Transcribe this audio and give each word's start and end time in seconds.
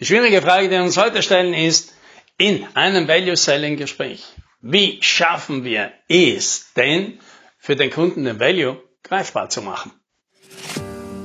Die 0.00 0.06
schwierige 0.06 0.40
Frage, 0.42 0.68
die 0.68 0.76
wir 0.76 0.82
uns 0.84 0.96
heute 0.96 1.24
stellen, 1.24 1.54
ist, 1.54 1.92
in 2.36 2.64
einem 2.74 3.08
Value-Selling-Gespräch, 3.08 4.24
wie 4.60 4.98
schaffen 5.02 5.64
wir 5.64 5.90
es 6.08 6.72
denn, 6.74 7.18
für 7.58 7.74
den 7.74 7.90
Kunden 7.90 8.24
den 8.24 8.38
Value 8.38 8.80
greifbar 9.02 9.48
zu 9.48 9.60
machen? 9.60 9.90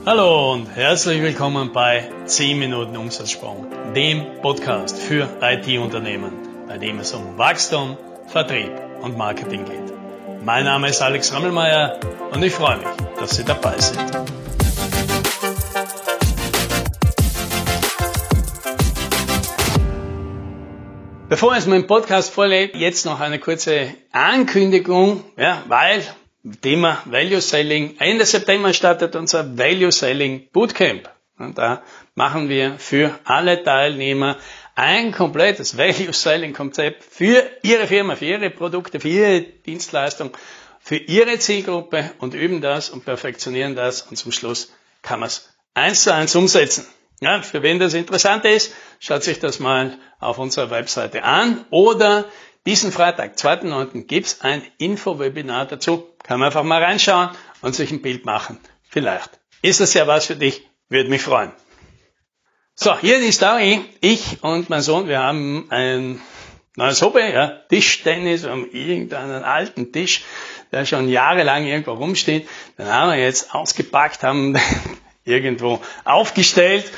Hallo 0.08 0.54
und 0.54 0.76
herzlich 0.76 1.22
willkommen 1.22 1.72
bei 1.72 2.10
10 2.26 2.58
Minuten 2.58 2.98
Umsatzsprung, 2.98 3.68
dem 3.94 4.42
Podcast 4.42 4.98
für 4.98 5.30
IT-Unternehmen, 5.40 6.34
bei 6.68 6.80
dem 6.80 6.98
es 6.98 7.14
um 7.14 7.38
Wachstum, 7.38 7.96
Vertrieb 8.26 8.72
und 9.02 9.16
Marketing 9.16 9.66
geht. 9.66 9.94
Mein 10.44 10.66
Name 10.66 10.90
ist 10.90 11.00
Alex 11.00 11.32
Rammelmeier 11.32 12.00
und 12.32 12.42
ich 12.42 12.52
freue 12.54 12.78
mich, 12.78 12.88
dass 13.20 13.36
Sie 13.36 13.46
dabei 13.46 13.80
sind. 13.80 14.33
Bevor 21.34 21.56
es 21.56 21.66
meinen 21.66 21.88
Podcast 21.88 22.32
vorlegt, 22.32 22.76
jetzt 22.76 23.08
noch 23.08 23.20
eine 23.20 23.40
kurze 23.40 23.96
Ankündigung, 24.12 25.24
ja, 25.36 25.64
weil 25.68 26.04
Thema 26.62 27.02
Value 27.06 27.42
Selling. 27.42 27.96
Ende 27.98 28.24
September 28.24 28.72
startet 28.72 29.16
unser 29.16 29.58
Value 29.58 29.92
Selling 29.92 30.48
Bootcamp. 30.54 31.10
Und 31.40 31.58
da 31.58 31.82
machen 32.14 32.50
wir 32.50 32.78
für 32.78 33.20
alle 33.24 33.64
Teilnehmer 33.64 34.38
ein 34.76 35.12
komplettes 35.12 35.76
Value 35.80 36.14
Selling 36.14 36.54
Konzept 36.54 37.04
für 37.04 37.44
Ihre 37.64 37.88
Firma, 37.88 38.16
für 38.16 38.26
Ihre 38.26 38.52
Produkte, 38.52 39.00
für 39.00 39.10
Ihre 39.10 39.42
Dienstleistung, 39.42 40.38
für 40.82 40.98
Ihre 40.98 41.40
Zielgruppe 41.40 42.12
und 42.20 42.36
üben 42.36 42.62
das 42.62 42.92
und 42.92 43.06
perfektionieren 43.06 43.76
das 43.76 44.04
und 44.04 44.18
zum 44.18 44.32
Schluss 44.32 44.72
kann 45.02 45.20
man 45.20 45.30
es 45.30 45.50
eins 45.74 46.04
zu 46.04 46.14
eins 46.14 46.36
umsetzen. 46.36 46.86
Ja, 47.22 47.42
für 47.42 47.64
wen 47.64 47.80
das 47.80 47.94
interessant 47.94 48.44
ist, 48.46 48.74
schaut 49.00 49.24
sich 49.24 49.40
das 49.40 49.60
mal 49.60 49.98
auf 50.20 50.38
unserer 50.40 50.70
Webseite 50.70 51.24
an 51.24 51.66
oder 51.70 52.26
diesen 52.66 52.92
Freitag, 52.92 53.36
2.9. 53.36 54.06
gibt's 54.06 54.42
ein 54.42 54.62
Info-Webinar 54.78 55.66
dazu. 55.66 56.08
Kann 56.24 56.40
man 56.40 56.48
einfach 56.48 56.64
mal 56.64 56.82
reinschauen 56.82 57.30
und 57.62 57.76
sich 57.76 57.92
ein 57.92 58.02
Bild 58.02 58.26
machen. 58.26 58.58
Vielleicht 58.90 59.40
ist 59.62 59.80
das 59.80 59.94
ja 59.94 60.08
was 60.08 60.28
für 60.28 60.36
dich, 60.36 60.66
würde 60.88 61.10
mich 61.10 61.22
freuen. 61.22 61.52
So, 62.76 62.98
hier 62.98 63.20
die 63.20 63.32
Story. 63.32 63.86
Ich 64.02 64.44
und 64.44 64.70
mein 64.70 64.82
Sohn, 64.82 65.08
wir 65.08 65.20
haben 65.20 65.68
ein 65.70 66.22
neues 66.76 67.02
Hobby, 67.02 67.20
ja, 67.20 67.48
Tischtennis, 67.70 68.46
haben 68.46 68.70
irgendeinen 68.72 69.44
alten 69.44 69.92
Tisch, 69.92 70.24
der 70.72 70.86
schon 70.86 71.08
jahrelang 71.08 71.66
irgendwo 71.66 71.92
rumsteht. 71.92 72.48
Den 72.78 72.88
haben 72.88 73.12
wir 73.12 73.20
jetzt 73.20 73.54
ausgepackt, 73.54 74.24
haben 74.24 74.58
irgendwo 75.26 75.82
aufgestellt 76.04 76.92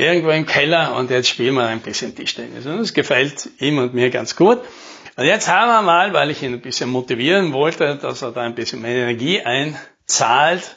irgendwo 0.00 0.30
im 0.30 0.46
Keller 0.46 0.96
und 0.96 1.10
jetzt 1.10 1.28
spielen 1.28 1.54
wir 1.54 1.66
ein 1.66 1.80
bisschen 1.80 2.14
Tischtennis. 2.14 2.66
Und 2.66 2.78
das 2.78 2.94
gefällt 2.94 3.48
ihm 3.58 3.78
und 3.78 3.94
mir 3.94 4.10
ganz 4.10 4.34
gut. 4.36 4.60
Und 5.16 5.24
jetzt 5.24 5.48
haben 5.48 5.68
wir 5.68 5.82
mal, 5.82 6.12
weil 6.12 6.30
ich 6.30 6.42
ihn 6.42 6.54
ein 6.54 6.60
bisschen 6.60 6.90
motivieren 6.90 7.52
wollte, 7.52 7.96
dass 7.96 8.22
er 8.22 8.32
da 8.32 8.42
ein 8.42 8.54
bisschen 8.54 8.80
mehr 8.80 8.96
Energie 8.96 9.42
einzahlt, 9.42 10.76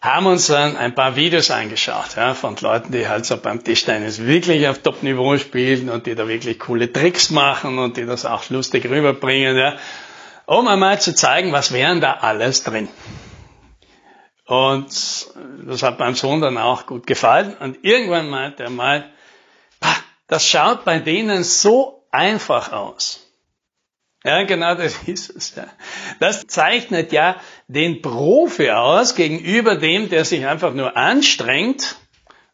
haben 0.00 0.26
uns 0.26 0.46
dann 0.46 0.76
ein 0.76 0.94
paar 0.94 1.16
Videos 1.16 1.50
angeschaut, 1.50 2.14
ja, 2.16 2.34
von 2.34 2.54
Leuten, 2.60 2.92
die 2.92 3.08
halt 3.08 3.26
so 3.26 3.36
beim 3.36 3.64
Tischtennis 3.64 4.24
wirklich 4.24 4.68
auf 4.68 4.78
Top-Niveau 4.78 5.36
spielen 5.38 5.88
und 5.88 6.06
die 6.06 6.14
da 6.14 6.28
wirklich 6.28 6.60
coole 6.60 6.92
Tricks 6.92 7.30
machen 7.30 7.80
und 7.80 7.96
die 7.96 8.06
das 8.06 8.24
auch 8.24 8.48
lustig 8.48 8.88
rüberbringen, 8.88 9.56
ja, 9.56 9.76
um 10.46 10.68
einmal 10.68 11.00
zu 11.00 11.16
zeigen, 11.16 11.50
was 11.50 11.72
wären 11.72 12.00
da 12.00 12.12
alles 12.12 12.62
drin. 12.62 12.88
Und 14.48 15.28
das 15.66 15.82
hat 15.82 15.98
meinem 15.98 16.14
Sohn 16.14 16.40
dann 16.40 16.56
auch 16.56 16.86
gut 16.86 17.06
gefallen. 17.06 17.54
Und 17.58 17.84
irgendwann 17.84 18.30
meinte 18.30 18.62
er 18.62 18.70
mal, 18.70 19.12
das 20.26 20.48
schaut 20.48 20.86
bei 20.86 21.00
denen 21.00 21.44
so 21.44 22.06
einfach 22.10 22.72
aus. 22.72 23.26
Ja, 24.24 24.44
genau 24.44 24.74
das 24.74 25.02
ist 25.06 25.28
es. 25.28 25.54
Ja. 25.54 25.66
Das 26.18 26.46
zeichnet 26.46 27.12
ja 27.12 27.38
den 27.66 28.00
Profi 28.00 28.70
aus 28.70 29.14
gegenüber 29.14 29.76
dem, 29.76 30.08
der 30.08 30.24
sich 30.24 30.46
einfach 30.46 30.72
nur 30.72 30.96
anstrengt 30.96 31.96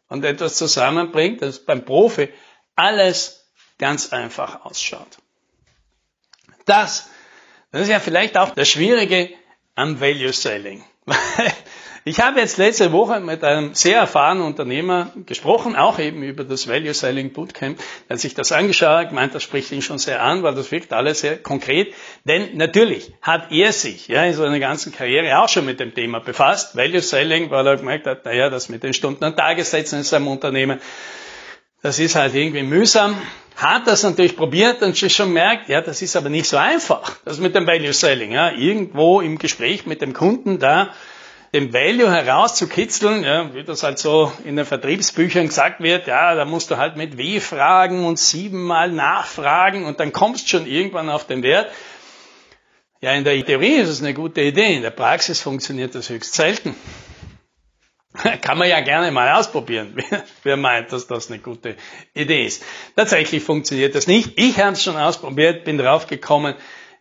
und 0.09 0.25
etwas 0.25 0.57
zusammenbringt, 0.57 1.41
dass 1.41 1.59
beim 1.59 1.85
Profi 1.85 2.27
alles 2.75 3.49
ganz 3.77 4.11
einfach 4.11 4.65
ausschaut. 4.65 5.17
Das, 6.65 7.09
das 7.71 7.83
ist 7.83 7.89
ja 7.89 8.01
vielleicht 8.01 8.37
auch 8.37 8.49
das 8.49 8.67
Schwierige 8.67 9.29
am 9.75 10.01
Value 10.01 10.33
Selling. 10.33 10.83
Ich 12.07 12.19
habe 12.19 12.39
jetzt 12.39 12.57
letzte 12.57 12.91
Woche 12.91 13.19
mit 13.19 13.43
einem 13.43 13.73
sehr 13.73 13.97
erfahrenen 13.97 14.43
Unternehmer 14.43 15.11
gesprochen, 15.25 15.75
auch 15.75 15.97
eben 15.97 16.21
über 16.21 16.43
das 16.43 16.67
Value 16.67 16.93
Selling 16.93 17.33
Bootcamp. 17.33 17.79
Er 18.07 18.13
hat 18.13 18.19
sich 18.19 18.35
das 18.35 18.51
angeschaut, 18.51 19.09
gemeint, 19.09 19.33
das 19.33 19.41
spricht 19.41 19.71
ihn 19.71 19.81
schon 19.81 19.97
sehr 19.97 20.21
an, 20.21 20.43
weil 20.43 20.53
das 20.53 20.71
wirkt 20.71 20.93
alles 20.93 21.21
sehr 21.21 21.37
konkret. 21.37 21.95
Denn 22.23 22.57
natürlich 22.57 23.11
hat 23.23 23.51
er 23.51 23.73
sich 23.73 24.07
ja, 24.07 24.23
in 24.23 24.33
seiner 24.33 24.59
ganzen 24.59 24.93
Karriere 24.93 25.39
auch 25.39 25.49
schon 25.49 25.65
mit 25.65 25.79
dem 25.79 25.95
Thema 25.95 26.19
befasst, 26.19 26.75
Value 26.77 27.01
Selling, 27.01 27.49
weil 27.49 27.65
er 27.65 27.77
gemerkt 27.77 28.05
hat, 28.05 28.23
naja, 28.23 28.51
das 28.51 28.69
mit 28.69 28.83
den 28.83 28.93
Stunden- 28.93 29.23
und 29.23 29.35
Tagessätzen 29.35 29.97
in 29.97 30.03
seinem 30.03 30.27
Unternehmen, 30.27 30.79
das 31.81 31.97
ist 31.97 32.13
halt 32.13 32.35
irgendwie 32.35 32.61
mühsam. 32.61 33.19
Hat 33.55 33.87
das 33.87 34.03
natürlich 34.03 34.37
probiert 34.37 34.83
und 34.83 34.95
schon 34.95 35.33
merkt, 35.33 35.69
ja, 35.69 35.81
das 35.81 36.03
ist 36.03 36.15
aber 36.15 36.29
nicht 36.29 36.45
so 36.45 36.57
einfach. 36.57 37.13
Das 37.25 37.39
mit 37.39 37.55
dem 37.55 37.65
Value 37.65 37.93
Selling, 37.93 38.31
ja, 38.31 38.51
irgendwo 38.51 39.21
im 39.21 39.39
Gespräch 39.39 39.87
mit 39.87 40.03
dem 40.03 40.13
Kunden 40.13 40.59
da 40.59 40.93
den 41.55 41.71
Value 41.71 42.11
herauszukitzeln, 42.11 43.23
ja, 43.23 43.53
wie 43.53 43.63
das 43.63 43.81
halt 43.81 43.97
so 43.97 44.29
in 44.43 44.57
den 44.57 44.65
Vertriebsbüchern 44.65 45.47
gesagt 45.47 45.81
wird, 45.81 46.05
ja, 46.05 46.35
da 46.35 46.43
musst 46.43 46.69
du 46.69 46.75
halt 46.75 46.97
mit 46.97 47.17
W 47.17 47.39
fragen 47.39 48.05
und 48.05 48.19
siebenmal 48.19 48.91
nachfragen 48.91 49.85
und 49.85 50.01
dann 50.01 50.11
kommst 50.11 50.49
schon 50.49 50.67
irgendwann 50.67 51.09
auf 51.09 51.25
den 51.25 51.43
Wert. 51.43 51.71
Ja, 52.99 53.13
in 53.13 53.23
der 53.23 53.41
Theorie 53.45 53.75
ist 53.75 53.87
es 53.87 54.01
eine 54.01 54.13
gute 54.13 54.41
Idee, 54.41 54.75
in 54.75 54.81
der 54.81 54.89
Praxis 54.89 55.39
funktioniert 55.39 55.95
das 55.95 56.09
höchst 56.09 56.33
selten. 56.33 56.75
Kann 58.41 58.57
man 58.57 58.67
ja 58.67 58.81
gerne 58.81 59.09
mal 59.11 59.31
ausprobieren, 59.39 59.95
wer 60.43 60.57
meint, 60.57 60.91
dass 60.91 61.07
das 61.07 61.31
eine 61.31 61.39
gute 61.39 61.77
Idee 62.13 62.47
ist. 62.47 62.63
Tatsächlich 62.97 63.41
funktioniert 63.41 63.95
das 63.95 64.07
nicht. 64.07 64.33
Ich 64.35 64.59
habe 64.59 64.73
es 64.73 64.83
schon 64.83 64.97
ausprobiert, 64.97 65.63
bin 65.63 65.77
drauf 65.77 66.07
gekommen, 66.07 66.53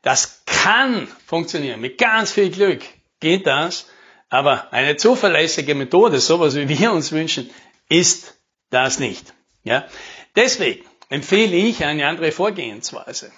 das 0.02 0.44
kann 0.46 1.08
funktionieren. 1.26 1.80
Mit 1.80 1.98
ganz 1.98 2.30
viel 2.30 2.50
Glück 2.50 2.82
geht 3.18 3.48
das. 3.48 3.88
Aber 4.34 4.72
eine 4.72 4.96
zuverlässige 4.96 5.76
Methode, 5.76 6.18
sowas 6.18 6.56
wie 6.56 6.68
wir 6.68 6.90
uns 6.90 7.12
wünschen, 7.12 7.48
ist 7.88 8.34
das 8.68 8.98
nicht. 8.98 9.32
Ja? 9.62 9.86
Deswegen 10.34 10.84
empfehle 11.08 11.54
ich 11.54 11.84
eine 11.84 12.08
andere 12.08 12.32
Vorgehensweise. 12.32 13.30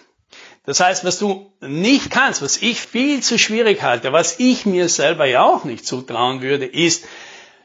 Das 0.64 0.80
heißt, 0.80 1.04
was 1.04 1.18
du 1.18 1.52
nicht 1.60 2.10
kannst, 2.10 2.40
was 2.40 2.56
ich 2.62 2.80
viel 2.80 3.22
zu 3.22 3.38
schwierig 3.38 3.82
halte, 3.82 4.14
was 4.14 4.40
ich 4.40 4.64
mir 4.64 4.88
selber 4.88 5.26
ja 5.26 5.42
auch 5.42 5.64
nicht 5.64 5.84
zutrauen 5.84 6.40
würde, 6.40 6.64
ist 6.64 7.04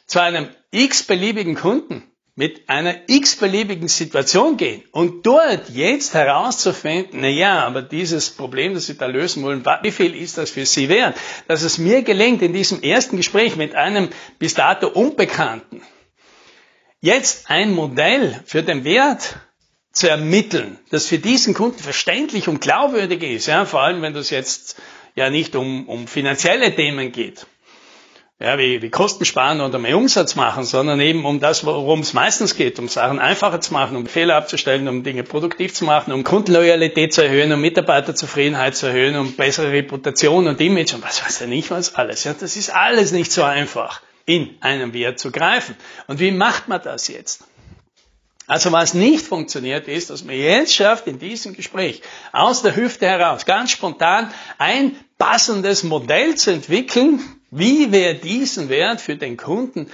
zu 0.07 0.19
einem 0.19 0.49
x-beliebigen 0.71 1.55
Kunden 1.55 2.10
mit 2.35 2.69
einer 2.69 2.95
x-beliebigen 3.07 3.89
Situation 3.89 4.55
gehen 4.55 4.83
und 4.91 5.25
dort 5.25 5.69
jetzt 5.69 6.13
herauszufinden, 6.13 7.19
na 7.21 7.27
ja, 7.27 7.65
aber 7.65 7.81
dieses 7.81 8.29
Problem, 8.29 8.73
das 8.73 8.85
Sie 8.85 8.97
da 8.97 9.05
lösen 9.07 9.43
wollen, 9.43 9.65
wie 9.81 9.91
viel 9.91 10.15
ist 10.15 10.37
das 10.37 10.49
für 10.49 10.65
Sie 10.65 10.87
wert? 10.87 11.17
Dass 11.47 11.61
es 11.61 11.77
mir 11.77 12.03
gelingt, 12.03 12.41
in 12.41 12.53
diesem 12.53 12.81
ersten 12.81 13.17
Gespräch 13.17 13.57
mit 13.57 13.75
einem 13.75 14.09
bis 14.39 14.53
dato 14.53 14.87
Unbekannten 14.87 15.81
jetzt 17.01 17.49
ein 17.49 17.73
Modell 17.73 18.39
für 18.45 18.63
den 18.63 18.85
Wert 18.85 19.35
zu 19.91 20.07
ermitteln, 20.07 20.79
das 20.89 21.07
für 21.07 21.19
diesen 21.19 21.53
Kunden 21.53 21.79
verständlich 21.79 22.47
und 22.47 22.61
glaubwürdig 22.61 23.23
ist, 23.23 23.47
ja, 23.47 23.65
vor 23.65 23.81
allem 23.81 24.01
wenn 24.01 24.13
das 24.13 24.29
jetzt 24.29 24.77
ja 25.15 25.29
nicht 25.29 25.55
um, 25.57 25.89
um 25.89 26.07
finanzielle 26.07 26.73
Themen 26.73 27.11
geht 27.11 27.45
ja, 28.41 28.57
wie, 28.57 28.81
wie 28.81 28.89
Kosten 28.89 29.25
sparen 29.25 29.61
oder 29.61 29.77
mehr 29.77 29.97
Umsatz 29.97 30.35
machen, 30.35 30.63
sondern 30.63 30.99
eben 30.99 31.25
um 31.25 31.39
das, 31.39 31.65
worum 31.65 31.99
es 31.99 32.13
meistens 32.13 32.55
geht, 32.55 32.79
um 32.79 32.87
Sachen 32.87 33.19
einfacher 33.19 33.61
zu 33.61 33.73
machen, 33.73 33.95
um 33.95 34.07
Fehler 34.07 34.35
abzustellen, 34.35 34.87
um 34.87 35.03
Dinge 35.03 35.23
produktiv 35.23 35.73
zu 35.73 35.85
machen, 35.85 36.11
um 36.11 36.23
Kundenloyalität 36.23 37.13
zu 37.13 37.21
erhöhen, 37.21 37.51
um 37.53 37.61
Mitarbeiterzufriedenheit 37.61 38.75
zu 38.75 38.87
erhöhen, 38.87 39.15
um 39.15 39.33
bessere 39.33 39.71
Reputation 39.71 40.47
und 40.47 40.59
Image 40.59 40.93
und 40.93 41.03
was 41.03 41.23
weiß 41.23 41.41
ja 41.41 41.47
nicht 41.47 41.69
was 41.71 41.95
alles. 41.95 42.23
Ja, 42.23 42.33
das 42.33 42.55
ist 42.55 42.73
alles 42.73 43.11
nicht 43.11 43.31
so 43.31 43.43
einfach, 43.43 44.01
in 44.25 44.55
einem 44.61 44.93
Wert 44.93 45.19
zu 45.19 45.31
greifen. 45.31 45.75
Und 46.07 46.19
wie 46.19 46.31
macht 46.31 46.67
man 46.67 46.81
das 46.81 47.07
jetzt? 47.07 47.45
Also 48.51 48.73
was 48.73 48.93
nicht 48.93 49.25
funktioniert 49.25 49.87
ist, 49.87 50.09
dass 50.09 50.25
man 50.25 50.35
jetzt 50.35 50.75
schafft, 50.75 51.07
in 51.07 51.19
diesem 51.19 51.53
Gespräch 51.53 52.01
aus 52.33 52.61
der 52.61 52.75
Hüfte 52.75 53.07
heraus 53.07 53.45
ganz 53.45 53.71
spontan 53.71 54.29
ein 54.57 54.97
passendes 55.17 55.83
Modell 55.83 56.35
zu 56.35 56.51
entwickeln, 56.51 57.21
wie 57.49 57.93
wir 57.93 58.13
diesen 58.13 58.67
Wert 58.67 58.99
für 58.99 59.15
den 59.15 59.37
Kunden 59.37 59.89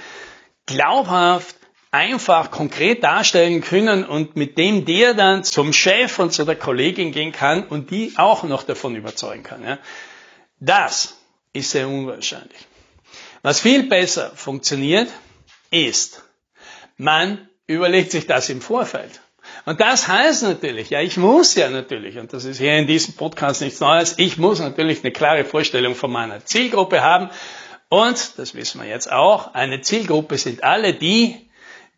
glaubhaft, 0.66 1.54
einfach, 1.92 2.50
konkret 2.50 3.04
darstellen 3.04 3.60
können 3.60 4.04
und 4.04 4.34
mit 4.34 4.58
dem 4.58 4.84
der 4.84 5.14
dann 5.14 5.44
zum 5.44 5.72
Chef 5.72 6.18
und 6.18 6.32
zu 6.32 6.44
der 6.44 6.56
Kollegin 6.56 7.12
gehen 7.12 7.30
kann 7.30 7.64
und 7.64 7.92
die 7.92 8.14
auch 8.16 8.42
noch 8.42 8.64
davon 8.64 8.96
überzeugen 8.96 9.44
kann. 9.44 9.62
Ja. 9.62 9.78
Das 10.58 11.16
ist 11.52 11.70
sehr 11.70 11.86
unwahrscheinlich. 11.86 12.66
Was 13.42 13.60
viel 13.60 13.84
besser 13.84 14.32
funktioniert, 14.34 15.08
ist, 15.70 16.24
man 16.96 17.47
überlegt 17.68 18.10
sich 18.10 18.26
das 18.26 18.48
im 18.48 18.60
Vorfeld. 18.60 19.20
Und 19.64 19.80
das 19.80 20.08
heißt 20.08 20.42
natürlich, 20.42 20.90
ja, 20.90 21.00
ich 21.00 21.16
muss 21.16 21.54
ja 21.54 21.70
natürlich, 21.70 22.18
und 22.18 22.32
das 22.32 22.44
ist 22.44 22.58
hier 22.58 22.76
in 22.76 22.86
diesem 22.86 23.14
Podcast 23.14 23.60
nichts 23.60 23.80
Neues, 23.80 24.14
ich 24.18 24.38
muss 24.38 24.58
natürlich 24.58 25.04
eine 25.04 25.12
klare 25.12 25.44
Vorstellung 25.44 25.94
von 25.94 26.10
meiner 26.10 26.44
Zielgruppe 26.44 27.02
haben. 27.02 27.30
Und, 27.88 28.38
das 28.38 28.54
wissen 28.54 28.80
wir 28.80 28.88
jetzt 28.88 29.10
auch, 29.10 29.54
eine 29.54 29.80
Zielgruppe 29.80 30.36
sind 30.36 30.64
alle 30.64 30.92
die, 30.94 31.36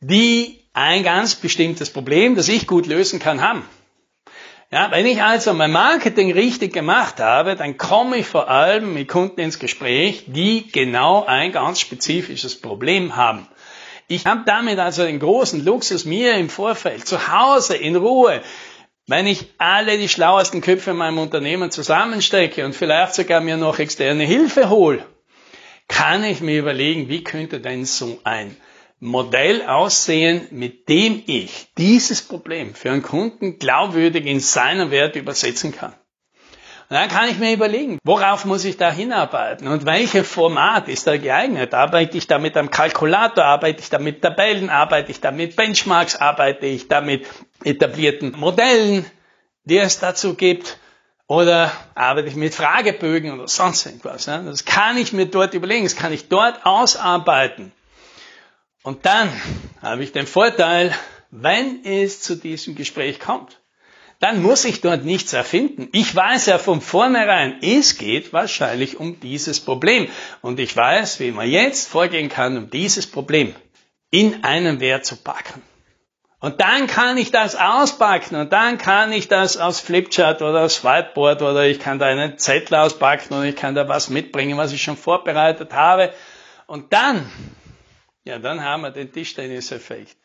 die 0.01 0.61
ein 0.73 1.03
ganz 1.03 1.35
bestimmtes 1.35 1.91
Problem, 1.91 2.37
das 2.37 2.49
ich 2.49 2.67
gut 2.67 2.87
lösen 2.87 3.19
kann, 3.19 3.41
haben. 3.41 3.65
Ja, 4.73 4.93
wenn 4.93 5.05
ich 5.05 5.21
also 5.21 5.53
mein 5.53 5.73
Marketing 5.73 6.33
richtig 6.33 6.73
gemacht 6.73 7.19
habe, 7.19 7.57
dann 7.57 7.77
komme 7.77 8.19
ich 8.19 8.27
vor 8.27 8.49
allem 8.49 8.95
mit 8.95 9.09
Kunden 9.09 9.41
ins 9.41 9.59
Gespräch, 9.59 10.25
die 10.29 10.71
genau 10.71 11.25
ein 11.25 11.51
ganz 11.51 11.81
spezifisches 11.81 12.61
Problem 12.61 13.17
haben. 13.17 13.49
Ich 14.11 14.27
habe 14.27 14.43
damit 14.45 14.77
also 14.81 15.05
den 15.05 15.21
großen 15.21 15.65
Luxus, 15.65 16.05
mir 16.05 16.35
im 16.35 16.49
Vorfeld 16.49 17.07
zu 17.07 17.29
Hause 17.29 17.77
in 17.77 17.95
Ruhe, 17.95 18.43
wenn 19.07 19.29
ich 19.29 19.47
alle 19.57 19.99
die 19.99 20.09
schlauesten 20.09 20.63
Köpfe 20.63 20.91
in 20.91 20.97
meinem 20.97 21.19
Unternehmen 21.19 21.71
zusammenstecke 21.71 22.65
und 22.65 22.75
vielleicht 22.75 23.15
sogar 23.15 23.41
mir 23.41 23.57
noch 23.57 23.79
externe 23.79 24.25
Hilfe 24.25 24.69
hole, 24.69 25.07
kann 25.87 26.25
ich 26.25 26.41
mir 26.41 26.59
überlegen, 26.59 27.09
wie 27.09 27.23
könnte 27.23 27.61
denn 27.61 27.85
so 27.85 28.19
ein 28.25 28.57
Modell 28.99 29.63
aussehen, 29.63 30.49
mit 30.51 30.89
dem 30.89 31.23
ich 31.29 31.69
dieses 31.79 32.21
Problem 32.21 32.75
für 32.75 32.91
einen 32.91 33.03
Kunden 33.03 33.61
glaubwürdig 33.61 34.27
in 34.27 34.41
seinen 34.41 34.91
Wert 34.91 35.15
übersetzen 35.15 35.71
kann. 35.71 35.95
Und 36.91 36.97
dann 36.97 37.09
kann 37.09 37.29
ich 37.29 37.39
mir 37.39 37.53
überlegen, 37.53 38.01
worauf 38.03 38.45
muss 38.45 38.65
ich 38.65 38.77
da 38.77 38.91
hinarbeiten 38.91 39.69
und 39.69 39.87
welches 39.87 40.29
Format 40.29 40.89
ist 40.89 41.07
da 41.07 41.17
geeignet? 41.17 41.73
Arbeite 41.73 42.19
ich 42.19 42.27
da 42.27 42.41
mit 42.41 42.57
einem 42.57 42.73
Kalkulator, 42.73 43.45
arbeite 43.45 43.81
ich 43.81 43.91
da 43.91 44.01
mit 44.01 44.23
Tabellen, 44.23 44.71
arbeite 44.71 45.13
ich 45.13 45.21
da 45.21 45.31
mit 45.31 45.55
Benchmarks, 45.55 46.17
arbeite 46.17 46.67
ich 46.67 46.89
da 46.89 47.01
mit 47.01 47.29
etablierten 47.63 48.33
Modellen, 48.33 49.07
die 49.63 49.79
es 49.79 50.01
dazu 50.01 50.35
gibt? 50.35 50.79
Oder 51.29 51.71
arbeite 51.95 52.27
ich 52.27 52.35
mit 52.35 52.57
Fragebögen 52.57 53.31
oder 53.31 53.47
sonst 53.47 53.87
irgendwas? 53.87 54.25
Das 54.25 54.65
kann 54.65 54.99
ich 54.99 55.13
mir 55.13 55.27
dort 55.27 55.55
überlegen, 55.55 55.85
das 55.85 55.95
kann 55.95 56.13
ich 56.13 56.29
dort 56.29 56.67
ausarbeiten. 56.67 57.71
Und 58.83 59.07
dann 59.07 59.31
habe 59.81 60.03
ich 60.03 60.11
den 60.11 60.27
Vorteil, 60.27 60.93
wenn 61.31 61.85
es 61.85 62.21
zu 62.21 62.35
diesem 62.35 62.75
Gespräch 62.75 63.21
kommt, 63.21 63.60
dann 64.21 64.43
muss 64.43 64.65
ich 64.65 64.83
dort 64.83 65.05
nichts 65.05 65.33
erfinden. 65.33 65.89
Ich 65.93 66.15
weiß 66.15 66.47
ja 66.47 66.59
von 66.59 66.81
vornherein, 66.81 67.59
es 67.63 67.97
geht 67.97 68.33
wahrscheinlich 68.33 69.01
um 69.01 69.19
dieses 69.19 69.61
Problem. 69.61 70.09
Und 70.43 70.61
ich 70.61 70.77
weiß, 70.77 71.19
wie 71.21 71.33
man 71.33 71.49
jetzt 71.49 71.89
vorgehen 71.89 72.29
kann, 72.29 72.57
um 72.57 72.71
dieses 72.71 73.07
Problem 73.07 73.55
in 74.11 74.45
einen 74.45 74.79
Wert 74.79 75.07
zu 75.07 75.17
packen. 75.17 75.63
Und 76.39 76.61
dann 76.61 76.87
kann 76.87 77.19
ich 77.19 77.31
das 77.31 77.55
auspacken 77.55 78.37
und 78.37 78.51
dann 78.51 78.79
kann 78.79 79.13
ich 79.13 79.29
das 79.29 79.59
aus 79.59 79.79
Flipchart 79.81 80.41
oder 80.41 80.63
aus 80.63 80.83
Whiteboard 80.85 81.43
oder 81.43 81.67
ich 81.67 81.81
kann 81.81 81.99
da 81.99 82.07
einen 82.07 82.39
Zettel 82.39 82.77
auspacken 82.77 83.35
und 83.35 83.45
ich 83.45 83.57
kann 83.57 83.75
da 83.75 83.89
was 83.89 84.09
mitbringen, 84.09 84.57
was 84.57 84.73
ich 84.73 84.83
schon 84.83 84.97
vorbereitet 84.97 85.75
habe. 85.75 86.15
Und 86.67 86.95
dann 86.95 87.31
ja, 88.25 88.39
dann 88.39 88.63
haben 88.63 88.83
wir 88.83 88.91
den 88.91 89.11
Tischtennis-Effekt. 89.11 90.17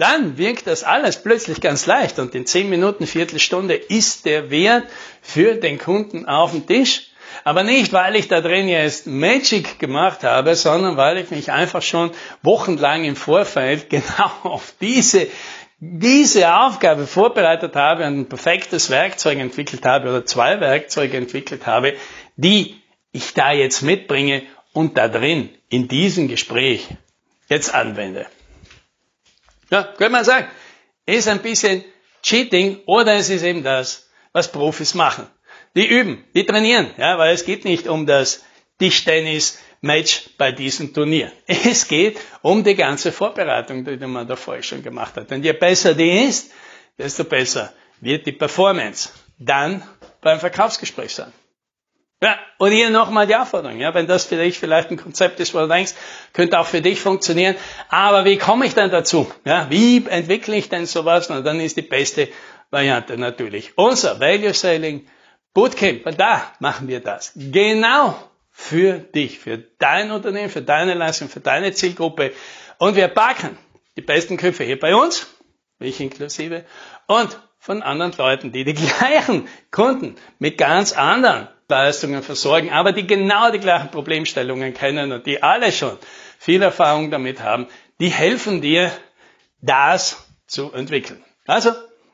Dann 0.00 0.38
wirkt 0.38 0.66
das 0.66 0.82
alles 0.82 1.22
plötzlich 1.22 1.60
ganz 1.60 1.84
leicht 1.84 2.18
und 2.18 2.34
in 2.34 2.46
zehn 2.46 2.70
Minuten, 2.70 3.06
Viertelstunde 3.06 3.74
ist 3.74 4.24
der 4.24 4.50
Wert 4.50 4.84
für 5.20 5.56
den 5.56 5.78
Kunden 5.78 6.24
auf 6.24 6.52
dem 6.52 6.66
Tisch. 6.66 7.10
Aber 7.44 7.64
nicht, 7.64 7.92
weil 7.92 8.16
ich 8.16 8.26
da 8.26 8.40
drin 8.40 8.66
jetzt 8.66 9.06
Magic 9.06 9.78
gemacht 9.78 10.24
habe, 10.24 10.54
sondern 10.54 10.96
weil 10.96 11.18
ich 11.18 11.30
mich 11.30 11.52
einfach 11.52 11.82
schon 11.82 12.12
wochenlang 12.42 13.04
im 13.04 13.14
Vorfeld 13.14 13.90
genau 13.90 14.30
auf 14.44 14.72
diese, 14.80 15.26
diese 15.80 16.54
Aufgabe 16.54 17.06
vorbereitet 17.06 17.76
habe 17.76 18.06
und 18.06 18.20
ein 18.20 18.28
perfektes 18.30 18.88
Werkzeug 18.88 19.38
entwickelt 19.38 19.84
habe 19.84 20.08
oder 20.08 20.24
zwei 20.24 20.60
Werkzeuge 20.60 21.18
entwickelt 21.18 21.66
habe, 21.66 21.92
die 22.36 22.80
ich 23.12 23.34
da 23.34 23.52
jetzt 23.52 23.82
mitbringe 23.82 24.44
und 24.72 24.96
da 24.96 25.08
drin 25.08 25.50
in 25.68 25.88
diesem 25.88 26.26
Gespräch 26.26 26.88
jetzt 27.50 27.74
anwende. 27.74 28.24
Ja, 29.70 29.84
könnte 29.84 30.10
man 30.10 30.24
sagen, 30.24 30.48
ist 31.06 31.28
ein 31.28 31.40
bisschen 31.40 31.84
Cheating 32.22 32.80
oder 32.86 33.14
es 33.14 33.30
ist 33.30 33.42
eben 33.42 33.62
das, 33.62 34.10
was 34.32 34.50
Profis 34.52 34.94
machen. 34.94 35.26
Die 35.74 35.86
üben, 35.86 36.24
die 36.34 36.44
trainieren, 36.44 36.90
ja, 36.96 37.16
weil 37.18 37.32
es 37.32 37.44
geht 37.44 37.64
nicht 37.64 37.86
um 37.86 38.06
das 38.06 38.44
Tischtennis-Match 38.78 40.30
bei 40.36 40.52
diesem 40.52 40.92
Turnier. 40.92 41.32
Es 41.46 41.86
geht 41.86 42.18
um 42.42 42.64
die 42.64 42.74
ganze 42.74 43.12
Vorbereitung, 43.12 43.84
die 43.84 43.96
man 44.06 44.26
davor 44.26 44.60
schon 44.62 44.82
gemacht 44.82 45.16
hat. 45.16 45.30
Und 45.30 45.44
je 45.44 45.52
besser 45.52 45.94
die 45.94 46.24
ist, 46.24 46.50
desto 46.98 47.24
besser 47.24 47.72
wird 48.00 48.26
die 48.26 48.32
Performance 48.32 49.10
dann 49.38 49.82
beim 50.20 50.40
Verkaufsgespräch 50.40 51.14
sein. 51.14 51.32
Ja, 52.22 52.38
und 52.58 52.70
hier 52.70 52.90
nochmal 52.90 53.26
die 53.26 53.34
Aufforderung, 53.34 53.78
ja, 53.78 53.94
wenn 53.94 54.06
das 54.06 54.26
für 54.26 54.36
dich 54.36 54.58
vielleicht 54.58 54.90
ein 54.90 54.98
Konzept 54.98 55.40
ist, 55.40 55.54
wo 55.54 55.60
du 55.60 55.68
denkst, 55.68 55.94
könnte 56.34 56.58
auch 56.58 56.66
für 56.66 56.82
dich 56.82 57.00
funktionieren, 57.00 57.56
aber 57.88 58.26
wie 58.26 58.36
komme 58.36 58.66
ich 58.66 58.74
denn 58.74 58.90
dazu? 58.90 59.30
Ja, 59.46 59.68
wie 59.70 60.04
entwickle 60.06 60.56
ich 60.56 60.68
denn 60.68 60.84
sowas? 60.84 61.30
Und 61.30 61.44
dann 61.44 61.60
ist 61.60 61.78
die 61.78 61.82
beste 61.82 62.28
Variante 62.70 63.16
natürlich 63.16 63.72
unser 63.76 64.20
Value 64.20 64.52
Selling 64.52 65.06
Bootcamp. 65.54 66.06
Und 66.06 66.20
da 66.20 66.52
machen 66.60 66.88
wir 66.88 67.00
das. 67.00 67.32
Genau 67.34 68.14
für 68.50 68.98
dich, 68.98 69.38
für 69.38 69.58
dein 69.78 70.10
Unternehmen, 70.10 70.50
für 70.50 70.62
deine 70.62 70.94
Leistung, 70.94 71.28
für 71.28 71.40
deine 71.40 71.72
Zielgruppe. 71.72 72.32
Und 72.78 72.96
wir 72.96 73.08
packen 73.08 73.56
die 73.96 74.02
besten 74.02 74.36
Köpfe 74.36 74.64
hier 74.64 74.78
bei 74.78 74.94
uns, 74.94 75.26
mich 75.78 76.00
inklusive, 76.00 76.64
und 77.06 77.40
von 77.58 77.82
anderen 77.82 78.12
Leuten, 78.16 78.52
die 78.52 78.64
die 78.64 78.74
gleichen 78.74 79.48
Kunden 79.70 80.16
mit 80.38 80.58
ganz 80.58 80.92
anderen 80.92 81.48
Leistungen 81.70 82.22
versorgen, 82.22 82.70
aber 82.70 82.92
die 82.92 83.06
genau 83.06 83.50
die 83.50 83.58
gleichen 83.58 83.90
Problemstellungen 83.90 84.74
kennen 84.74 85.12
und 85.12 85.26
die 85.26 85.42
alle 85.42 85.72
schon 85.72 85.96
viel 86.38 86.62
Erfahrung 86.62 87.10
damit 87.10 87.40
haben, 87.40 87.66
die 88.00 88.08
helfen 88.08 88.60
dir, 88.60 88.90
das 89.62 90.26
zu 90.46 90.72
entwickeln. 90.72 91.22
Also, 91.46 91.70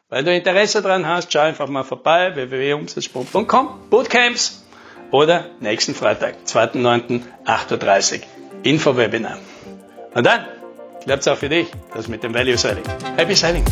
wenn 0.09 0.25
du 0.25 0.35
Interesse 0.35 0.83
daran 0.83 1.07
hast, 1.07 1.33
schau 1.33 1.41
einfach 1.41 1.69
mal 1.69 1.83
vorbei, 1.83 2.35
www.umsatzsprung.com, 2.35 3.89
Bootcamps 3.91 4.65
oder 5.11 5.47
nächsten 5.61 5.95
Freitag, 5.95 6.37
2.9.8.30 6.47 8.15
Uhr, 8.15 8.21
Info-Webinar. 8.63 9.39
Und 10.15 10.25
dann 10.27 10.47
klappt's 11.03 11.29
auch 11.29 11.37
für 11.37 11.49
dich, 11.49 11.69
das 11.95 12.09
mit 12.09 12.23
dem 12.23 12.35
Value 12.35 12.57
Selling. 12.57 12.85
Happy 13.17 13.35
Selling! 13.35 13.65